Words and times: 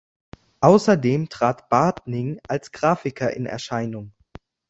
Außerdem 0.61 1.29
trat 1.29 1.69
Bartning 1.69 2.39
als 2.47 2.71
Grafiker 2.71 3.35
in 3.35 3.45
Erscheinung. 3.45 4.13